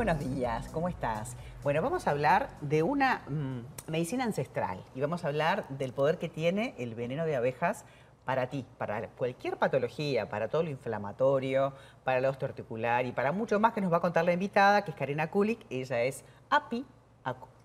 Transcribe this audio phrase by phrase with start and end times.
[0.00, 1.36] buenos días, ¿cómo estás?
[1.62, 6.16] Bueno, vamos a hablar de una mm, medicina ancestral y vamos a hablar del poder
[6.16, 7.84] que tiene el veneno de abejas
[8.24, 13.60] para ti, para cualquier patología, para todo lo inflamatorio, para lo osteoarticular y para mucho
[13.60, 15.66] más que nos va a contar la invitada, que es Karina Kulik.
[15.68, 16.86] Ella es API,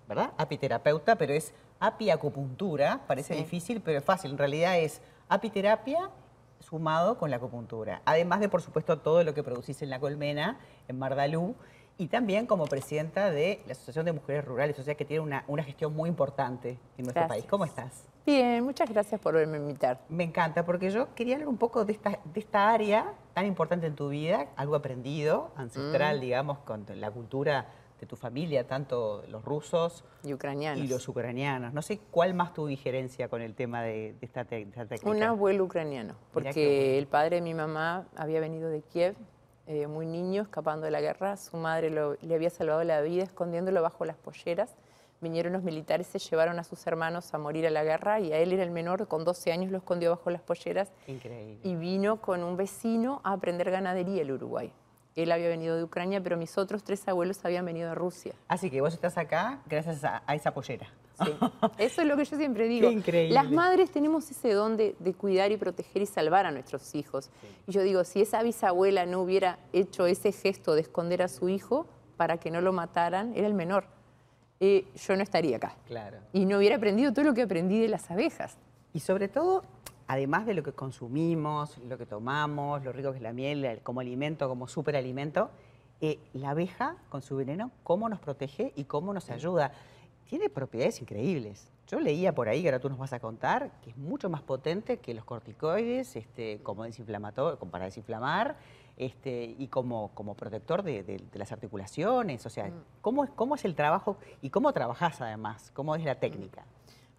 [0.06, 0.34] ¿verdad?
[0.38, 3.00] Apiterapeuta, pero es apiacupuntura.
[3.08, 4.32] Parece difícil, pero es fácil.
[4.32, 6.10] En realidad es apiterapia
[6.60, 8.02] sumado con la acupuntura.
[8.04, 11.56] Además de, por supuesto, todo lo que producís en la colmena, en Mardalú,
[11.98, 15.64] y también como presidenta de la Asociación de Mujeres Rurales, o sea que tiene una,
[15.64, 17.46] gestión muy importante en nuestro país.
[17.50, 18.06] ¿Cómo estás?
[18.26, 20.02] Bien, muchas gracias por verme invitar.
[20.10, 23.88] Me encanta, porque yo quería hablar un poco de esta, de esta área tan importante
[23.88, 26.22] en tu vida, algo aprendido, ancestral, mm.
[26.22, 27.68] digamos, con la cultura
[28.00, 30.84] de tu familia, tanto los rusos y ucranianos.
[30.84, 31.74] Y los ucranianos.
[31.74, 34.86] No sé cuál más tuvo injerencia con el tema de, esta, técnica.
[35.06, 39.16] Un abuelo ucraniano, porque el padre de mi mamá había venido de Kiev
[39.68, 41.38] eh, muy niño, escapando de la guerra.
[41.38, 44.76] Su madre le había salvado la vida escondiéndolo bajo las polleras.
[45.22, 48.38] Vinieron los militares, se llevaron a sus hermanos a morir a la guerra y a
[48.38, 50.92] él era el menor, con 12 años lo escondió bajo las polleras.
[51.08, 51.60] Increíble.
[51.64, 54.72] Y vino con un vecino a aprender ganadería el Uruguay.
[55.16, 58.34] Él había venido de Ucrania, pero mis otros tres abuelos habían venido de Rusia.
[58.50, 60.88] Así que vos estás acá gracias a, esa pollera.
[61.24, 61.32] Sí,
[61.78, 62.90] eso es lo que yo siempre digo.
[62.90, 63.34] Qué increíble.
[63.34, 67.30] Las madres tenemos ese don de, cuidar y proteger y salvar a nuestros hijos.
[67.68, 71.50] Y yo digo, si esa bisabuela no hubiera hecho ese gesto de esconder a su
[71.50, 73.86] hijo para que no lo mataran, era el menor.
[74.60, 75.76] Eh, yo no estaría acá.
[75.88, 76.18] Claro.
[76.34, 78.58] Y no hubiera aprendido todo lo que aprendí de las abejas.
[78.94, 79.64] Y sobre todo,
[80.08, 84.00] además de lo que consumimos, lo que tomamos, lo rico que es la miel como
[84.00, 85.50] alimento, como superalimento,
[86.02, 89.72] eh, la abeja con su veneno, cómo nos protege y cómo nos ayuda.
[90.30, 91.72] Tiene propiedades increíbles.
[91.88, 94.42] Yo leía por ahí, que ahora tú nos vas a contar, que es mucho más
[94.42, 98.58] potente que los corticoides, este, como desinflamator, para desinflamar,
[98.98, 102.44] este, y como, como protector de, las articulaciones.
[102.46, 102.84] O sea, mm.
[103.02, 105.72] ¿cómo, es, ¿cómo es el trabajo y cómo trabajás además?
[105.76, 106.66] ¿Cómo es la técnica?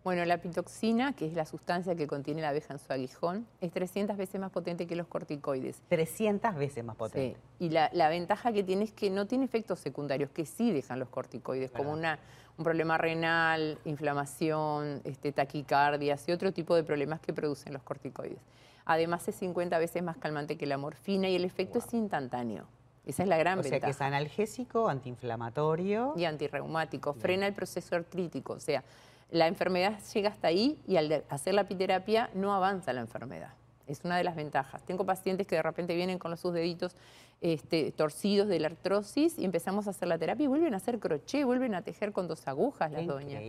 [0.06, 3.72] Bueno, la pitoxina, que es la sustancia que contiene la abeja en su aguijón, es
[3.72, 5.82] 300 veces más potente que los corticoides.
[5.88, 7.36] 300 veces más potente.
[7.58, 7.66] Sí.
[7.66, 11.08] Y la, ventaja que tiene es que no tiene efectos secundarios, que sí dejan los
[11.08, 12.20] corticoides, como una,
[12.56, 18.38] un problema renal, inflamación, este, taquicardias y otro tipo de problemas que producen los corticoides.
[18.84, 22.68] Además es 50 veces más calmante que la morfina y el efecto es instantáneo.
[23.04, 23.76] Esa es la gran ventaja.
[23.76, 26.14] O sea que es analgésico, antiinflamatorio.
[26.16, 27.12] Y antirreumático.
[27.12, 28.52] Frena el proceso artrítico.
[28.52, 28.84] O sea,
[29.30, 33.50] la enfermedad llega hasta ahí y al hacer la apiterapia no avanza la enfermedad.
[33.86, 34.82] Es una de las ventajas.
[34.82, 36.96] Tengo pacientes que de repente vienen con los sus deditos
[37.40, 40.98] este, torcidos de la artrosis y empezamos a hacer la terapia y vuelven a hacer
[40.98, 43.42] crochet, vuelven a tejer con dos agujas las doñas.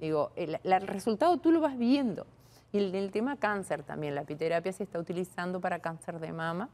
[0.00, 2.26] Digo, el, resultado tú lo vas viendo.
[2.72, 6.70] Y el, el tema cáncer también, la apiterapia se está utilizando para cáncer de mama,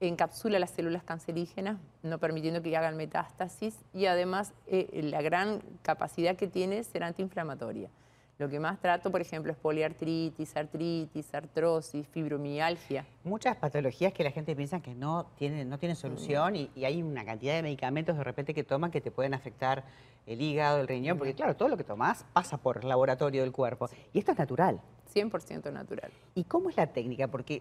[0.00, 6.36] encapsula las células cancerígenas, no permitiendo que hagan metástasis y además eh, la gran capacidad
[6.36, 7.90] que tiene es ser antiinflamatoria.
[8.38, 13.04] Lo que más trato, por ejemplo, es poliartritis, artritis, artrosis, fibromialgia.
[13.22, 17.22] Muchas patologías que la gente piensa que no tienen, no tienen solución y, hay una
[17.26, 19.84] cantidad de medicamentos de repente que toman que te pueden afectar
[20.24, 23.52] el hígado, el riñón, porque claro, todo lo que tomas pasa por el laboratorio del
[23.52, 23.90] cuerpo.
[24.14, 24.80] Y esto es natural.
[25.14, 26.10] 100% natural.
[26.34, 27.28] ¿Y cómo es la técnica?
[27.28, 27.60] Porque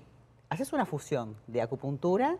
[0.49, 2.37] haces una fusión de acupuntura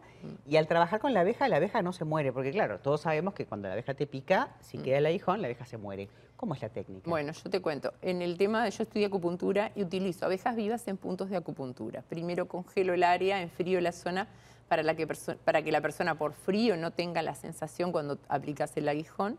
[0.47, 3.33] y al trabajar con la abeja, la abeja no se muere, porque claro, todos sabemos
[3.33, 4.81] que cuando la abeja te pica, si mm.
[4.81, 6.09] queda el aguijón, la abeja se muere.
[6.35, 7.09] ¿Cómo es la técnica?
[7.09, 7.93] Bueno, yo te cuento.
[8.01, 12.01] En el tema de yo estudio acupuntura y utilizo abejas vivas en puntos de acupuntura.
[12.01, 14.27] Primero congelo el área, enfrío la zona
[14.69, 15.05] para, la que,
[15.43, 19.37] para que la persona por frío no tenga la sensación cuando aplicas el aguijón.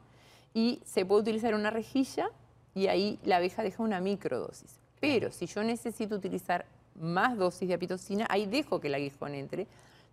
[0.52, 2.30] Y se puede utilizar una rejilla
[2.74, 4.78] y ahí la abeja deja una microdosis.
[5.00, 9.66] Pero si yo necesito utilizar más dosis de apitocina, ahí dejo que el aguijón entre,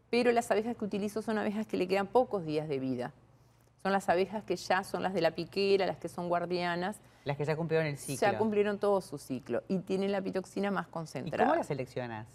[0.10, 3.12] pero las abejas que utilizo son abejas que le quedan pocos días de vida.
[3.84, 6.98] Son las abejas que ya son las de la piquera, las que son guardianas.
[7.26, 8.28] Las que ya cumplieron el ciclo.
[8.28, 11.44] Ya cumplieron todo su ciclo y tienen la apitoxina más concentrada.
[11.44, 12.28] ¿Y cómo las seleccionas?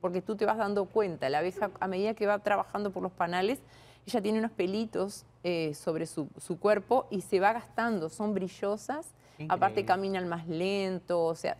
[0.00, 3.12] Porque tú te vas dando cuenta, la abeja a medida que va trabajando por los
[3.12, 3.60] panales,
[4.06, 9.12] ella tiene unos pelitos eh, sobre su, su cuerpo y se va gastando, son brillosas
[9.48, 11.56] Aparte caminan más lento, o sea,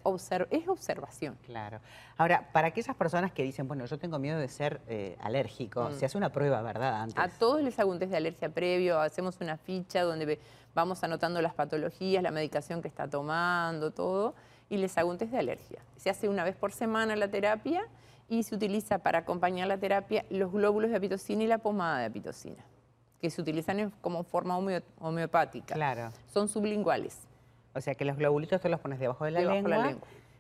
[0.51, 1.39] es observación.
[1.45, 1.81] Claro.
[2.17, 5.93] Ahora, para aquellas personas que dicen, bueno, yo tengo miedo de ser eh, alérgico, mm.
[5.95, 7.09] se hace una prueba, ¿verdad?
[7.17, 10.39] A todos les hago un test de alergia previo, hacemos una ficha donde
[10.75, 14.35] vamos anotando las patologías, la medicación que está tomando, todo,
[14.69, 15.81] y les hago un test de alergia.
[15.97, 17.83] Se hace una vez por semana la terapia
[18.29, 22.05] y se utiliza para acompañar la terapia los glóbulos de apitocina y la pomada de
[22.05, 22.65] apitocina,
[23.21, 24.59] que se utilizan como forma
[24.99, 25.75] homeopática.
[25.75, 26.11] Claro.
[26.33, 27.30] Son sublinguales.
[27.75, 29.95] O sea que los globulitos te los pones debajo de la, lengua,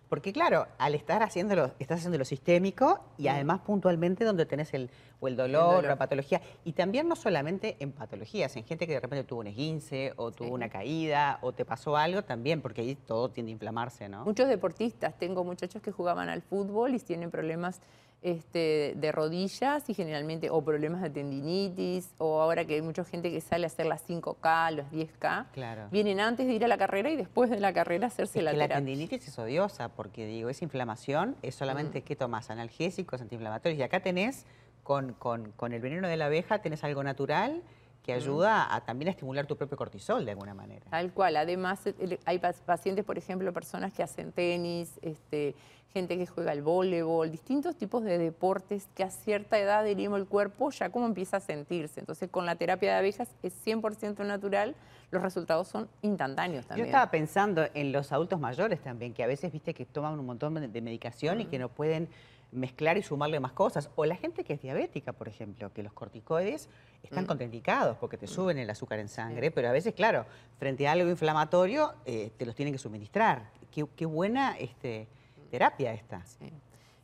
[0.09, 4.91] Porque claro, al estar haciéndolo, estás haciendo lo sistémico y además puntualmente donde tenés el,
[5.21, 5.85] o el dolor, dolor.
[5.85, 6.41] la patología.
[6.65, 10.33] Y también no solamente en patologías, en gente que de repente tuvo un esguince o
[10.33, 10.55] tuvo Sí.
[10.55, 14.25] una caída o te pasó algo también, porque ahí todo tiende a inflamarse, ¿no?
[14.25, 17.81] Muchos deportistas, tengo muchachos que jugaban al fútbol y tienen problemas
[18.23, 23.31] este, de rodillas y generalmente o problemas de tendinitis o ahora que hay mucha gente
[23.31, 25.89] que sale a hacer las 5K, los 10K, Claro.
[25.91, 28.51] vienen antes de ir a la carrera y después de la carrera hacerse Es la
[28.53, 28.85] que la terapia.
[28.85, 33.79] tendinitis es odiosa porque digo, esa inflamación es solamente que tomas analgésicos, antiinflamatorios.
[33.79, 34.45] Y acá tenés,
[34.83, 37.63] con, con- con el veneno de la abeja, tenés algo natural
[38.03, 40.87] que ayuda a también a estimular tu propio cortisol de alguna manera.
[40.91, 41.37] Tal cual.
[41.37, 41.81] Además,
[42.25, 45.55] hay pa- pacientes, por ejemplo, personas que hacen tenis, este,
[45.93, 50.27] gente que juega al voleibol, distintos tipos de deportes que a cierta edad, diríamos, el
[50.27, 52.01] cuerpo ya como empieza a sentirse.
[52.01, 54.75] Entonces, con la terapia de abejas es 100% natural,
[55.11, 56.87] los resultados son instantáneos Yo también.
[56.87, 60.55] estaba pensando en los adultos mayores también, que a veces viste que toman un montón
[60.73, 62.09] de medicación y que no pueden
[62.53, 63.91] mezclar y sumarle más cosas.
[63.97, 66.69] O la gente que es diabética, por ejemplo, que los corticoides
[67.03, 67.27] están Mm.
[67.29, 70.27] contraindicados porque te suben el azúcar en sangre, pero a veces, claro,
[70.59, 73.51] frente a algo inflamatorio, eh, te los tienen que suministrar.
[73.73, 75.07] Qué, qué buena este,
[75.51, 76.25] terapia esta.
[76.25, 76.51] Sí.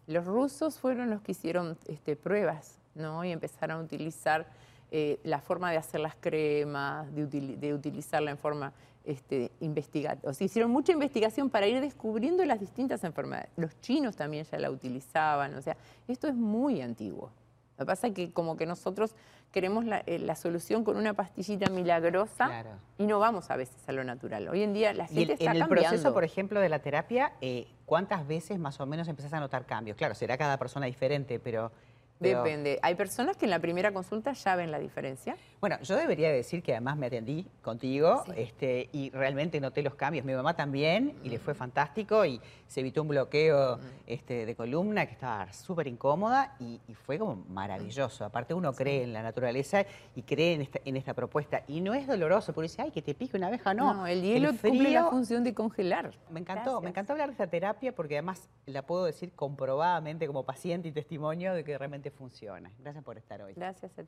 [0.06, 3.24] Los rusos fueron los que hicieron este, pruebas, ¿no?
[3.24, 4.46] Y empezaron a utilizar
[4.90, 8.72] eh, la forma de hacer las cremas, de, de utilizarla en forma
[9.06, 10.30] este, investigativa.
[10.30, 13.50] O sea, hicieron mucha investigación para ir descubriendo las distintas enfermedades.
[13.56, 15.76] Los chinos también ya la utilizaban, o sea,
[16.08, 17.30] esto es muy antiguo.
[17.78, 19.14] Lo que pasa es que como que nosotros
[19.52, 22.70] queremos la, eh, la solución con una pastillita milagrosa Claro.
[22.98, 24.48] y no vamos a veces a lo natural.
[24.48, 25.88] Hoy en día la Y gente el- está en el cambiando.
[25.90, 29.66] proceso, por ejemplo, de la terapia, eh, ¿cuántas veces más o menos empezás a notar
[29.66, 29.96] cambios?
[29.96, 31.70] Claro, será cada persona diferente, pero...
[32.18, 32.78] pero- Depende.
[32.82, 35.36] Hay personas que en la primera consulta ya ven la diferencia.
[35.60, 38.32] Bueno, yo debería decir que además me atendí contigo Sí.
[38.36, 40.24] este, y realmente noté los cambios.
[40.24, 45.06] Mi mamá también y le fue fantástico y se evitó un bloqueo este, de columna
[45.06, 48.24] que estaba súper incómoda y, y fue como maravilloso.
[48.24, 51.94] Aparte uno cree en la naturaleza y cree en esta, en esta propuesta y no
[51.94, 54.06] es doloroso porque dice, ay, que te pique una abeja, no.
[54.06, 56.12] el hielo cumple la función de congelar.
[56.30, 60.44] Me encantó, me encantó hablar de esta terapia porque además la puedo decir comprobadamente como
[60.44, 62.70] paciente y testimonio de que realmente funciona.
[62.78, 63.54] Gracias por estar hoy.
[63.54, 64.04] Gracias a ti.